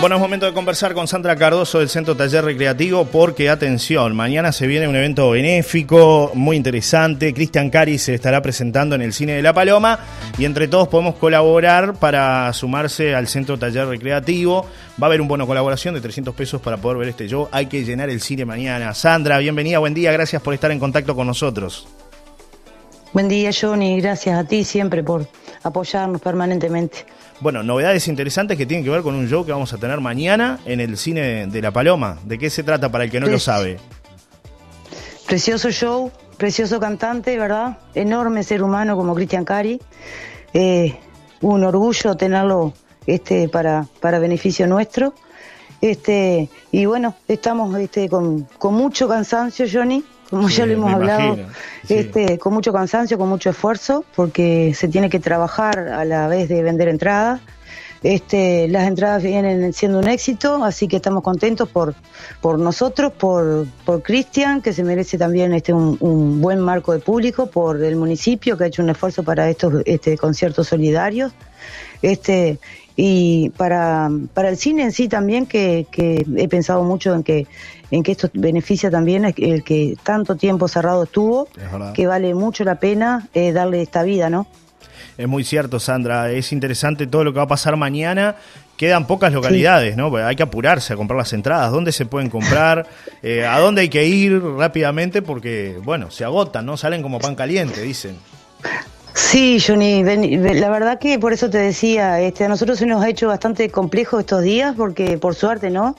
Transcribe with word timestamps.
Bueno, 0.00 0.16
es 0.16 0.22
momento 0.22 0.46
de 0.46 0.54
conversar 0.54 0.94
con 0.94 1.06
Sandra 1.06 1.36
Cardoso 1.36 1.78
del 1.78 1.90
Centro 1.90 2.16
Taller 2.16 2.42
Recreativo 2.42 3.04
porque, 3.04 3.50
atención, 3.50 4.16
mañana 4.16 4.50
se 4.50 4.66
viene 4.66 4.88
un 4.88 4.96
evento 4.96 5.28
benéfico 5.28 6.30
muy 6.32 6.56
interesante. 6.56 7.34
Cristian 7.34 7.68
Cari 7.68 7.98
se 7.98 8.14
estará 8.14 8.40
presentando 8.40 8.94
en 8.94 9.02
el 9.02 9.12
Cine 9.12 9.34
de 9.34 9.42
la 9.42 9.52
Paloma 9.52 9.98
y 10.38 10.46
entre 10.46 10.68
todos 10.68 10.88
podemos 10.88 11.16
colaborar 11.16 11.96
para 11.96 12.50
sumarse 12.54 13.14
al 13.14 13.28
Centro 13.28 13.58
Taller 13.58 13.88
Recreativo. 13.88 14.64
Va 15.00 15.04
a 15.04 15.08
haber 15.08 15.20
un 15.20 15.28
bono 15.28 15.46
colaboración 15.46 15.94
de 15.94 16.00
300 16.00 16.34
pesos 16.34 16.62
para 16.62 16.78
poder 16.78 16.96
ver 16.96 17.08
este 17.10 17.28
show. 17.28 17.50
Hay 17.52 17.66
que 17.66 17.84
llenar 17.84 18.08
el 18.08 18.22
cine 18.22 18.46
mañana. 18.46 18.94
Sandra, 18.94 19.36
bienvenida, 19.36 19.80
buen 19.80 19.92
día, 19.92 20.12
gracias 20.12 20.40
por 20.40 20.54
estar 20.54 20.70
en 20.70 20.78
contacto 20.78 21.14
con 21.14 21.26
nosotros. 21.26 21.86
Buen 23.12 23.28
día, 23.28 23.50
Johnny. 23.52 24.00
Gracias 24.00 24.38
a 24.38 24.44
ti 24.44 24.64
siempre 24.64 25.04
por 25.04 25.28
apoyarnos 25.62 26.22
permanentemente. 26.22 27.04
Bueno, 27.40 27.62
novedades 27.62 28.06
interesantes 28.06 28.58
que 28.58 28.66
tienen 28.66 28.84
que 28.84 28.90
ver 28.90 29.00
con 29.00 29.14
un 29.14 29.26
show 29.26 29.46
que 29.46 29.52
vamos 29.52 29.72
a 29.72 29.78
tener 29.78 29.98
mañana 30.00 30.60
en 30.66 30.78
el 30.78 30.98
cine 30.98 31.46
de 31.46 31.62
La 31.62 31.70
Paloma. 31.70 32.18
¿De 32.24 32.38
qué 32.38 32.50
se 32.50 32.62
trata 32.62 32.90
para 32.90 33.04
el 33.04 33.10
que 33.10 33.18
no 33.18 33.28
lo 33.28 33.38
sabe? 33.38 33.78
Precioso 35.26 35.70
show, 35.70 36.10
precioso 36.36 36.78
cantante, 36.78 37.38
¿verdad? 37.38 37.78
Enorme 37.94 38.42
ser 38.42 38.62
humano 38.62 38.94
como 38.94 39.14
Cristian 39.14 39.46
Cari. 39.46 39.80
Eh, 40.52 40.94
un 41.40 41.64
orgullo 41.64 42.14
tenerlo 42.14 42.74
este, 43.06 43.48
para, 43.48 43.86
para 44.00 44.18
beneficio 44.18 44.66
nuestro. 44.66 45.14
Este, 45.80 46.50
y 46.72 46.84
bueno, 46.84 47.14
estamos 47.26 47.74
este, 47.78 48.10
con, 48.10 48.42
con 48.58 48.74
mucho 48.74 49.08
cansancio, 49.08 49.64
Johnny, 49.72 50.04
como 50.30 50.48
ya 50.48 50.64
lo 50.64 50.72
hemos 50.74 50.92
hablado, 50.92 51.38
este, 51.88 52.38
con 52.38 52.54
mucho 52.54 52.72
cansancio, 52.72 53.18
con 53.18 53.28
mucho 53.28 53.50
esfuerzo, 53.50 54.04
porque 54.14 54.72
se 54.76 54.88
tiene 54.88 55.10
que 55.10 55.18
trabajar 55.18 55.88
a 55.88 56.04
la 56.04 56.28
vez 56.28 56.48
de 56.48 56.62
vender 56.62 56.88
entradas. 56.88 57.40
Este, 58.02 58.66
las 58.68 58.88
entradas 58.88 59.22
vienen 59.22 59.74
siendo 59.74 59.98
un 59.98 60.08
éxito, 60.08 60.64
así 60.64 60.88
que 60.88 60.96
estamos 60.96 61.22
contentos 61.22 61.68
por, 61.68 61.94
por 62.40 62.58
nosotros, 62.58 63.12
por, 63.12 63.66
por 63.84 64.02
Cristian, 64.02 64.62
que 64.62 64.72
se 64.72 64.82
merece 64.84 65.18
también 65.18 65.52
este, 65.52 65.74
un, 65.74 65.98
un, 66.00 66.40
buen 66.40 66.60
marco 66.60 66.92
de 66.92 67.00
público, 67.00 67.50
por 67.50 67.82
el 67.82 67.96
municipio, 67.96 68.56
que 68.56 68.64
ha 68.64 68.66
hecho 68.68 68.82
un 68.82 68.88
esfuerzo 68.88 69.22
para 69.22 69.50
estos 69.50 69.82
este, 69.84 70.16
conciertos 70.16 70.68
solidarios. 70.68 71.32
Este, 72.00 72.58
y 72.96 73.50
para, 73.50 74.10
para 74.34 74.48
el 74.48 74.56
cine 74.56 74.82
en 74.82 74.92
sí 74.92 75.08
también, 75.08 75.46
que, 75.46 75.86
que 75.90 76.24
he 76.36 76.48
pensado 76.48 76.82
mucho 76.84 77.14
en 77.14 77.22
que 77.22 77.46
en 77.90 78.02
que 78.02 78.12
esto 78.12 78.30
beneficia 78.32 78.90
también 78.90 79.24
el 79.24 79.64
que 79.64 79.96
tanto 80.02 80.36
tiempo 80.36 80.68
cerrado 80.68 81.04
estuvo, 81.04 81.48
que 81.94 82.06
vale 82.06 82.34
mucho 82.34 82.64
la 82.64 82.76
pena 82.76 83.28
eh, 83.34 83.52
darle 83.52 83.82
esta 83.82 84.02
vida, 84.02 84.30
¿no? 84.30 84.46
Es 85.18 85.28
muy 85.28 85.44
cierto, 85.44 85.80
Sandra. 85.80 86.30
Es 86.30 86.52
interesante 86.52 87.06
todo 87.06 87.24
lo 87.24 87.32
que 87.32 87.38
va 87.38 87.44
a 87.44 87.48
pasar 87.48 87.76
mañana. 87.76 88.36
Quedan 88.76 89.06
pocas 89.06 89.32
localidades, 89.32 89.96
¿no? 89.96 90.14
Hay 90.16 90.36
que 90.36 90.42
apurarse 90.42 90.94
a 90.94 90.96
comprar 90.96 91.18
las 91.18 91.32
entradas. 91.32 91.70
¿Dónde 91.70 91.92
se 91.92 92.06
pueden 92.06 92.30
comprar? 92.30 92.86
Eh, 93.22 93.44
¿A 93.44 93.58
dónde 93.58 93.82
hay 93.82 93.90
que 93.90 94.06
ir 94.06 94.42
rápidamente? 94.42 95.20
Porque, 95.20 95.78
bueno, 95.82 96.10
se 96.10 96.24
agotan, 96.24 96.64
¿no? 96.64 96.78
Salen 96.78 97.02
como 97.02 97.18
pan 97.18 97.34
caliente, 97.34 97.82
dicen. 97.82 98.16
Sí, 99.22 99.58
Johnny, 99.64 100.02
la 100.02 100.70
verdad 100.70 100.98
que 100.98 101.18
por 101.18 101.32
eso 101.32 101.50
te 101.50 101.58
decía, 101.58 102.20
este, 102.20 102.44
a 102.44 102.48
nosotros 102.48 102.78
se 102.78 102.86
nos 102.86 103.02
ha 103.02 103.08
hecho 103.08 103.28
bastante 103.28 103.70
complejo 103.70 104.18
estos 104.18 104.42
días, 104.42 104.74
porque 104.76 105.18
por 105.18 105.34
suerte, 105.34 105.70
¿no? 105.70 105.94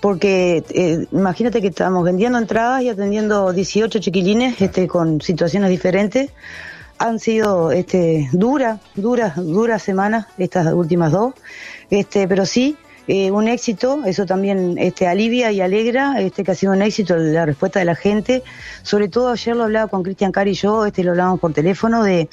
porque 0.00 0.62
eh, 0.70 1.06
imagínate 1.12 1.60
que 1.60 1.68
estamos 1.68 2.04
vendiendo 2.04 2.38
entradas 2.38 2.82
y 2.82 2.88
atendiendo 2.88 3.52
18 3.52 3.98
chiquilines 3.98 4.60
este, 4.60 4.86
con 4.86 5.20
situaciones 5.20 5.70
diferentes. 5.70 6.30
Han 6.98 7.18
sido 7.18 7.70
este, 7.72 8.28
duras, 8.32 8.80
duras, 8.94 9.36
duras 9.36 9.82
semanas 9.82 10.26
estas 10.36 10.72
últimas 10.72 11.12
dos, 11.12 11.34
este, 11.90 12.28
pero 12.28 12.44
sí, 12.44 12.76
eh, 13.10 13.30
un 13.30 13.48
éxito, 13.48 14.02
eso 14.04 14.26
también 14.26 14.76
este, 14.76 15.06
alivia 15.06 15.50
y 15.50 15.62
alegra, 15.62 16.20
este, 16.20 16.44
que 16.44 16.50
ha 16.50 16.54
sido 16.54 16.74
un 16.74 16.82
éxito 16.82 17.16
la 17.16 17.46
respuesta 17.46 17.78
de 17.78 17.86
la 17.86 17.94
gente. 17.94 18.42
Sobre 18.82 19.08
todo 19.08 19.30
ayer 19.30 19.56
lo 19.56 19.64
hablaba 19.64 19.88
con 19.88 20.02
Cristian 20.02 20.30
Cari 20.30 20.50
y 20.50 20.54
yo, 20.54 20.84
este, 20.84 21.02
lo 21.02 21.12
hablábamos 21.12 21.40
por 21.40 21.54
teléfono, 21.54 22.02
de, 22.02 22.28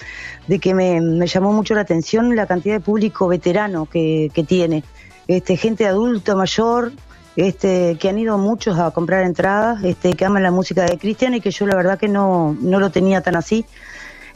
de 0.48 0.60
que 0.60 0.74
me, 0.74 1.00
llamó 1.28 1.54
mucho 1.54 1.76
la 1.76 1.82
atención 1.82 2.36
la 2.36 2.46
cantidad 2.46 2.76
de 2.76 2.82
público 2.82 3.30
veterano 3.30 3.86
que, 3.86 4.30
que 4.34 4.44
tiene. 4.44 4.84
Este, 5.30 5.56
gente 5.56 5.88
adulta, 5.88 6.36
mayor, 6.36 6.92
este, 7.38 7.96
que 7.98 8.10
han 8.10 8.20
ido 8.20 8.38
muchos 8.38 8.78
a 8.78 8.92
comprar 8.92 9.24
entradas, 9.24 9.82
este, 9.82 10.12
que 10.12 10.26
aman 10.26 10.44
la 10.44 10.52
música 10.52 10.84
de 10.84 10.98
Cristian 10.98 11.36
y 11.36 11.40
que 11.40 11.52
yo 11.52 11.66
la 11.68 11.78
verdad 11.78 11.98
que 11.98 12.10
no, 12.10 12.54
no 12.60 12.82
lo 12.82 12.90
tenía 12.90 13.22
tan 13.22 13.38
así. 13.38 13.66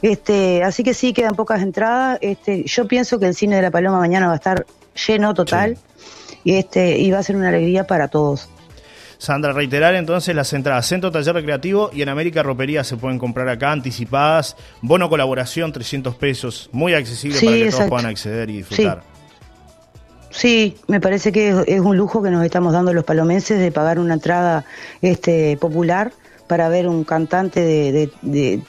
Este, 0.00 0.64
así 0.64 0.84
que 0.84 0.94
sí, 0.94 1.12
quedan 1.12 1.34
pocas 1.34 1.60
entradas. 1.60 2.18
Este, 2.22 2.64
yo 2.64 2.88
pienso 2.88 3.18
que 3.18 3.26
el 3.26 3.34
cine 3.34 3.56
de 3.56 3.62
la 3.62 3.70
Paloma 3.70 3.98
mañana 3.98 4.26
va 4.28 4.32
a 4.32 4.36
estar 4.36 4.64
lleno 5.06 5.34
total 5.34 5.76
este, 6.44 6.98
y 6.98 7.10
va 7.10 7.18
a 7.18 7.22
ser 7.22 7.36
una 7.36 7.48
alegría 7.48 7.86
para 7.86 8.08
todos. 8.08 8.48
Sandra, 9.18 9.52
reiterar 9.52 9.94
entonces 9.96 10.34
las 10.34 10.50
entradas 10.54 10.86
Centro 10.86 11.10
Taller 11.12 11.34
Recreativo 11.34 11.90
y 11.92 12.00
en 12.00 12.08
América 12.08 12.42
Ropería 12.42 12.84
se 12.84 12.96
pueden 12.96 13.18
comprar 13.18 13.50
acá 13.50 13.70
anticipadas. 13.70 14.56
Bono 14.80 15.10
colaboración, 15.10 15.72
300 15.72 16.14
pesos, 16.14 16.70
muy 16.72 16.94
accesible 16.94 17.38
para 17.38 17.56
que 17.56 17.70
todos 17.70 17.88
puedan 17.90 18.06
acceder 18.06 18.48
y 18.48 18.56
disfrutar. 18.58 19.02
Sí, 20.30 20.78
me 20.86 21.00
parece 21.00 21.32
que 21.32 21.64
es 21.66 21.80
un 21.80 21.98
lujo 21.98 22.22
que 22.22 22.30
nos 22.30 22.42
estamos 22.44 22.72
dando 22.72 22.94
los 22.94 23.04
palomenses 23.04 23.58
de 23.58 23.70
pagar 23.72 23.98
una 23.98 24.14
entrada 24.14 24.64
este, 25.02 25.58
popular 25.58 26.12
para 26.50 26.68
ver 26.68 26.88
un 26.88 27.04
cantante 27.04 27.60
de, 27.60 28.10
de, 28.22 28.60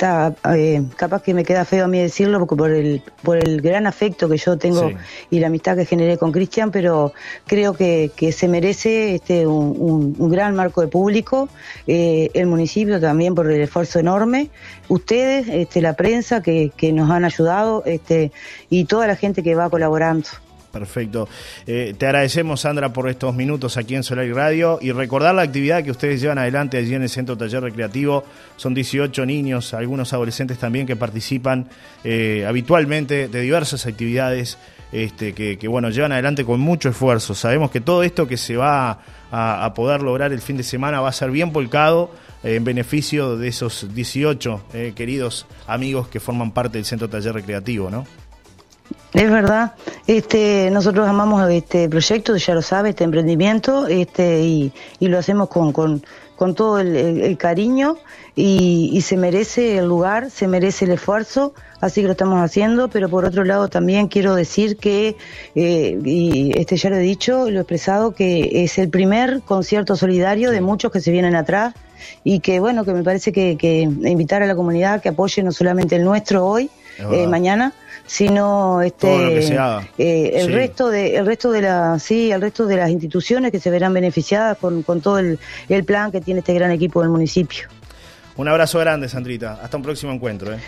eh, 0.53 0.83
capaz 0.97 1.23
que 1.23 1.33
me 1.33 1.43
queda 1.43 1.65
feo 1.65 1.85
a 1.85 1.87
mí 1.87 1.97
decirlo 1.97 2.37
porque 2.37 2.55
por 2.55 2.69
el 2.69 3.01
por 3.23 3.37
el 3.37 3.59
gran 3.59 3.87
afecto 3.87 4.29
que 4.29 4.37
yo 4.37 4.55
tengo 4.55 4.91
y 5.31 5.39
la 5.39 5.47
amistad 5.47 5.75
que 5.75 5.87
generé 5.87 6.19
con 6.19 6.31
Cristian 6.31 6.69
pero 6.69 7.11
creo 7.47 7.73
que, 7.73 8.11
que 8.15 8.33
se 8.33 8.47
merece 8.47 9.15
este 9.15 9.47
un, 9.47 10.15
un, 10.15 10.29
gran 10.29 10.55
marco 10.55 10.81
de 10.81 10.89
público 10.89 11.49
eh, 11.87 12.29
el 12.35 12.45
municipio 12.45 13.01
también 13.01 13.33
por 13.33 13.51
el 13.51 13.59
esfuerzo 13.59 13.97
enorme 13.97 14.51
ustedes 14.87 15.47
este 15.47 15.81
la 15.81 15.93
prensa 15.93 16.43
que, 16.43 16.71
que 16.77 16.93
nos 16.93 17.09
han 17.09 17.25
ayudado 17.25 17.81
este 17.87 18.31
y 18.69 18.85
toda 18.85 19.07
la 19.07 19.15
gente 19.15 19.41
que 19.41 19.55
va 19.55 19.71
colaborando 19.71 20.29
Perfecto. 20.71 21.27
Eh, 21.67 21.93
te 21.97 22.05
agradecemos, 22.05 22.61
Sandra, 22.61 22.93
por 22.93 23.09
estos 23.09 23.35
minutos 23.35 23.75
aquí 23.77 23.95
en 23.95 24.03
Solar 24.03 24.25
y 24.25 24.31
Radio 24.31 24.79
y 24.81 24.91
recordar 24.91 25.35
la 25.35 25.41
actividad 25.41 25.83
que 25.83 25.91
ustedes 25.91 26.21
llevan 26.21 26.37
adelante 26.37 26.77
allí 26.77 26.95
en 26.95 27.03
el 27.03 27.09
Centro 27.09 27.37
Taller 27.37 27.61
Recreativo. 27.61 28.23
Son 28.55 28.73
18 28.73 29.25
niños, 29.25 29.73
algunos 29.73 30.13
adolescentes 30.13 30.57
también 30.57 30.87
que 30.87 30.95
participan 30.95 31.67
eh, 32.03 32.45
habitualmente 32.47 33.27
de 33.27 33.41
diversas 33.41 33.85
actividades 33.85 34.57
este, 34.93 35.33
que, 35.33 35.67
bueno, 35.67 35.89
llevan 35.89 36.13
adelante 36.13 36.45
con 36.45 36.59
mucho 36.59 36.89
esfuerzo. 36.89 37.33
Sabemos 37.33 37.71
que 37.71 37.81
todo 37.81 38.03
esto 38.03 38.27
que 38.27 38.37
se 38.37 38.55
va 38.55 38.99
a, 39.31 39.73
poder 39.73 40.01
lograr 40.01 40.33
el 40.33 40.41
fin 40.41 40.57
de 40.57 40.63
semana 40.63 40.99
va 40.99 41.09
a 41.09 41.13
ser 41.13 41.31
bien 41.31 41.53
volcado 41.53 42.11
eh, 42.43 42.55
en 42.55 42.63
beneficio 42.63 43.37
de 43.37 43.47
esos 43.47 43.93
18 43.93 44.61
queridos 44.95 45.45
amigos 45.67 46.07
que 46.09 46.19
forman 46.19 46.51
parte 46.51 46.77
del 46.77 46.85
Centro 46.85 47.09
Taller 47.09 47.33
Recreativo, 47.33 47.89
¿no? 47.89 48.05
Es 49.13 49.29
verdad, 49.29 49.73
este, 50.07 50.69
nosotros 50.71 51.07
amamos 51.07 51.49
este 51.49 51.89
proyecto, 51.89 52.37
ya 52.37 52.53
lo 52.53 52.61
sabe, 52.61 52.91
este 52.91 53.03
emprendimiento, 53.03 53.87
este, 53.87 54.41
y, 54.41 54.71
y 54.99 55.09
lo 55.09 55.17
hacemos 55.17 55.49
con, 55.49 55.73
con, 55.73 56.01
con 56.37 56.55
todo 56.55 56.79
el, 56.79 57.37
cariño 57.37 57.97
y, 58.35 58.89
y, 58.93 59.01
se 59.01 59.17
merece 59.17 59.77
el 59.77 59.85
lugar, 59.85 60.31
se 60.31 60.47
merece 60.47 60.85
el 60.85 60.91
esfuerzo, 60.91 61.53
así 61.81 62.01
que 62.01 62.07
lo 62.07 62.13
estamos 62.13 62.41
haciendo, 62.41 62.87
pero 62.87 63.09
por 63.09 63.25
otro 63.25 63.43
lado 63.43 63.67
también 63.67 64.07
quiero 64.07 64.33
decir 64.33 64.77
que, 64.77 65.17
eh, 65.55 65.99
y 66.03 66.57
este 66.57 66.77
ya 66.77 66.89
lo 66.89 66.95
he 66.95 67.01
dicho, 67.01 67.49
lo 67.49 67.57
he 67.57 67.61
expresado, 67.61 68.13
que 68.13 68.63
es 68.63 68.77
el 68.77 68.89
primer 68.89 69.41
concierto 69.41 69.97
solidario 69.97 70.51
de 70.51 70.61
muchos 70.61 70.89
que 70.91 71.01
se 71.01 71.11
vienen 71.11 71.35
atrás 71.35 71.75
y 72.23 72.39
que 72.39 72.61
bueno, 72.61 72.85
que 72.85 72.93
me 72.93 73.03
parece 73.03 73.33
que, 73.33 73.57
que 73.57 73.81
invitar 73.81 74.41
a 74.41 74.47
la 74.47 74.55
comunidad 74.55 75.01
que 75.01 75.09
apoye 75.09 75.43
no 75.43 75.51
solamente 75.51 75.97
el 75.97 76.05
nuestro 76.05 76.47
hoy, 76.47 76.71
eh, 77.11 77.27
mañana, 77.27 77.73
sino 78.05 78.81
este 78.81 79.39
eh, 79.97 80.31
el 80.35 80.53
resto 80.53 80.89
de 80.89 81.15
el 81.15 81.25
resto 81.25 81.51
de 81.51 81.61
la 81.61 81.99
sí 81.99 82.31
el 82.31 82.41
resto 82.41 82.65
de 82.65 82.75
las 82.75 82.89
instituciones 82.89 83.51
que 83.51 83.59
se 83.59 83.69
verán 83.69 83.93
beneficiadas 83.93 84.57
con, 84.57 84.83
con 84.83 85.01
todo 85.01 85.19
el, 85.19 85.39
el, 85.69 85.83
plan 85.83 86.11
que 86.11 86.21
tiene 86.21 86.39
este 86.39 86.53
gran 86.53 86.71
equipo 86.71 87.01
del 87.01 87.09
municipio 87.09 87.67
un 88.35 88.47
abrazo 88.47 88.79
grande 88.79 89.07
Sandrita 89.07 89.59
hasta 89.61 89.77
un 89.77 89.83
próximo 89.83 90.11
encuentro 90.11 90.53
¿eh? 90.53 90.59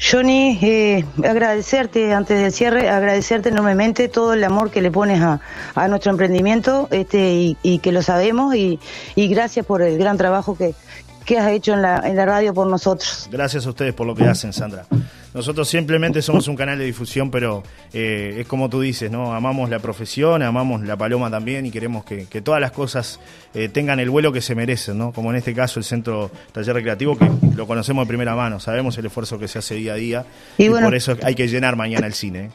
Johnny, 0.00 0.58
eh, 0.62 1.04
agradecerte 1.22 2.14
antes 2.14 2.40
del 2.40 2.52
cierre, 2.52 2.88
agradecerte 2.88 3.50
enormemente 3.50 4.08
todo 4.08 4.32
el 4.32 4.42
amor 4.42 4.70
que 4.70 4.80
le 4.80 4.90
pones 4.90 5.20
a, 5.20 5.40
a 5.74 5.88
nuestro 5.88 6.10
emprendimiento 6.10 6.88
este, 6.90 7.34
y, 7.34 7.58
y, 7.62 7.80
que 7.80 7.92
lo 7.92 8.00
sabemos 8.00 8.54
y, 8.54 8.80
y 9.14 9.28
gracias 9.28 9.66
por 9.66 9.82
el 9.82 9.98
gran 9.98 10.16
trabajo 10.16 10.56
que, 10.56 10.74
que 11.26 11.38
has 11.38 11.52
hecho 11.52 11.74
en 11.74 11.82
la, 11.82 11.98
en 11.98 12.16
la 12.16 12.24
radio 12.24 12.54
por 12.54 12.66
nosotros. 12.66 13.28
Gracias 13.30 13.66
a 13.66 13.68
ustedes 13.68 13.92
por 13.92 14.06
lo 14.06 14.14
que 14.14 14.24
hacen, 14.24 14.54
Sandra. 14.54 14.86
Nosotros 15.32 15.68
simplemente 15.68 16.22
somos 16.22 16.48
un 16.48 16.56
canal 16.56 16.78
de 16.78 16.84
difusión, 16.84 17.30
pero 17.30 17.62
eh, 17.92 18.38
es 18.40 18.46
como 18.46 18.68
tú 18.68 18.80
dices, 18.80 19.10
¿no? 19.10 19.32
Amamos 19.32 19.70
la 19.70 19.78
profesión, 19.78 20.42
amamos 20.42 20.82
la 20.82 20.96
paloma 20.96 21.30
también 21.30 21.66
y 21.66 21.70
queremos 21.70 22.04
que, 22.04 22.26
que 22.26 22.40
todas 22.40 22.60
las 22.60 22.72
cosas 22.72 23.20
eh, 23.54 23.68
tengan 23.68 24.00
el 24.00 24.10
vuelo 24.10 24.32
que 24.32 24.40
se 24.40 24.54
merecen, 24.54 24.98
¿no? 24.98 25.12
Como 25.12 25.30
en 25.30 25.36
este 25.36 25.54
caso 25.54 25.78
el 25.78 25.84
Centro 25.84 26.30
Taller 26.52 26.74
Recreativo, 26.74 27.16
que 27.16 27.30
lo 27.54 27.66
conocemos 27.66 28.06
de 28.06 28.08
primera 28.08 28.34
mano, 28.34 28.58
sabemos 28.58 28.98
el 28.98 29.06
esfuerzo 29.06 29.38
que 29.38 29.46
se 29.46 29.60
hace 29.60 29.76
día 29.76 29.92
a 29.92 29.96
día 29.96 30.24
y, 30.58 30.68
por 30.68 30.94
eso 30.94 31.16
hay 31.22 31.34
que 31.34 31.46
llenar 31.46 31.76
mañana 31.76 32.06
el 32.06 32.14
cine. 32.14 32.46
¿eh? 32.46 32.50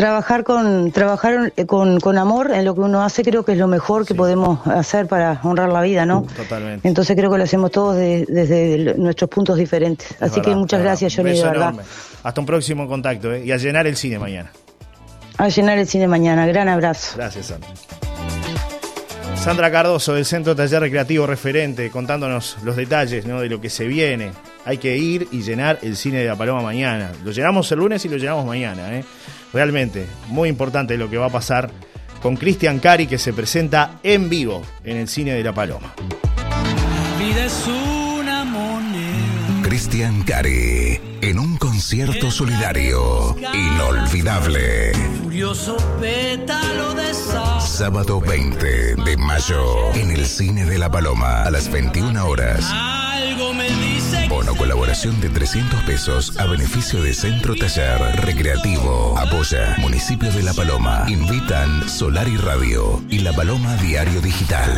Trabajar 0.00 0.44
con 0.44 0.92
trabajar 0.92 1.52
eh, 1.56 1.66
con, 1.66 2.00
con, 2.00 2.16
amor 2.16 2.52
en 2.52 2.64
lo 2.64 2.74
que 2.74 2.80
uno 2.80 3.02
hace 3.02 3.22
creo 3.22 3.44
que 3.44 3.52
es 3.52 3.58
lo 3.58 3.68
mejor 3.68 4.06
que 4.06 4.14
podemos 4.14 4.66
hacer 4.66 5.06
para 5.06 5.38
honrar 5.42 5.68
la 5.68 5.82
vida, 5.82 6.06
¿no? 6.06 6.22
Totalmente. 6.22 6.88
Entonces 6.88 7.14
creo 7.14 7.30
que 7.30 7.36
lo 7.36 7.44
hacemos 7.44 7.70
todos 7.70 7.96
desde 7.96 8.94
nuestros 8.96 9.28
puntos 9.28 9.58
diferentes. 9.58 10.14
Así 10.18 10.40
que 10.40 10.54
muchas 10.56 10.80
gracias, 10.80 11.14
Johnny, 11.14 11.32
de 11.32 11.44
verdad. 11.44 11.74
Hasta 12.22 12.40
un 12.40 12.46
próximo 12.46 12.88
contacto 12.88 13.30
¿eh? 13.34 13.44
y 13.44 13.52
a 13.52 13.58
llenar 13.58 13.86
el 13.86 13.94
cine 13.94 14.18
mañana. 14.18 14.50
A 15.36 15.48
llenar 15.48 15.76
el 15.76 15.86
cine 15.86 16.08
mañana. 16.08 16.46
Gran 16.46 16.68
abrazo. 16.70 17.16
Gracias, 17.16 17.46
Sandra. 17.46 17.68
Sandra 19.36 19.70
Cardoso 19.70 20.14
del 20.14 20.24
Centro 20.24 20.56
Taller 20.56 20.80
Recreativo 20.80 21.26
Referente, 21.26 21.90
contándonos 21.90 22.56
los 22.62 22.76
detalles 22.76 23.26
¿no? 23.26 23.40
de 23.40 23.48
lo 23.50 23.60
que 23.60 23.68
se 23.68 23.86
viene. 23.86 24.32
Hay 24.64 24.78
que 24.78 24.96
ir 24.96 25.28
y 25.30 25.42
llenar 25.42 25.78
el 25.82 25.96
cine 25.96 26.20
de 26.20 26.26
la 26.26 26.36
Paloma 26.36 26.62
mañana. 26.62 27.12
Lo 27.22 27.32
llenamos 27.32 27.70
el 27.72 27.78
lunes 27.78 28.04
y 28.04 28.08
lo 28.08 28.16
llenamos 28.16 28.44
mañana. 28.46 28.98
¿eh? 28.98 29.04
Realmente, 29.52 30.06
muy 30.28 30.48
importante 30.48 30.96
lo 30.96 31.10
que 31.10 31.18
va 31.18 31.26
a 31.26 31.30
pasar 31.30 31.70
con 32.22 32.36
Cristian 32.36 32.78
Cari, 32.78 33.06
que 33.06 33.18
se 33.18 33.32
presenta 33.32 33.98
en 34.02 34.28
vivo 34.28 34.62
en 34.84 34.96
el 34.96 35.08
cine 35.08 35.32
de 35.32 35.42
la 35.42 35.52
Paloma. 35.52 35.94
Cristian 39.62 40.22
Cari, 40.22 41.00
en 41.20 41.38
un 41.38 41.56
concierto 41.56 42.30
solidario 42.30 43.36
inolvidable. 43.54 44.92
Furioso 45.22 45.76
pétalo 46.00 46.94
de 46.94 47.14
Sábado 47.60 48.20
20 48.20 48.96
de 48.96 49.16
mayo 49.16 49.94
en 49.94 50.10
el 50.10 50.26
Cine 50.26 50.64
de 50.66 50.78
la 50.78 50.90
Paloma 50.90 51.44
a 51.44 51.50
las 51.50 51.70
21 51.70 52.26
horas. 52.26 52.70
Bono 54.30 54.54
colaboración 54.54 55.20
de 55.20 55.28
300 55.28 55.82
pesos 55.82 56.38
a 56.38 56.46
beneficio 56.46 57.02
de 57.02 57.12
Centro 57.12 57.56
Taller 57.56 57.98
Recreativo. 58.24 59.18
Apoya 59.18 59.74
Municipio 59.78 60.30
de 60.30 60.44
La 60.44 60.54
Paloma. 60.54 61.04
Invitan 61.08 61.88
Solar 61.88 62.28
y 62.28 62.36
Radio 62.36 63.02
y 63.08 63.18
La 63.18 63.32
Paloma 63.32 63.74
Diario 63.78 64.20
Digital. 64.20 64.70